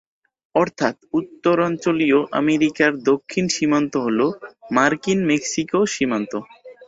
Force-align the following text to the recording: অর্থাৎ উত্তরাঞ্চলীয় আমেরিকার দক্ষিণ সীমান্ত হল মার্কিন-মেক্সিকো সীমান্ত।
অর্থাৎ 0.55 0.95
উত্তরাঞ্চলীয় 1.13 2.19
আমেরিকার 2.39 2.91
দক্ষিণ 3.09 3.45
সীমান্ত 3.55 3.93
হল 4.05 4.19
মার্কিন-মেক্সিকো 4.71 5.79
সীমান্ত। 5.93 6.31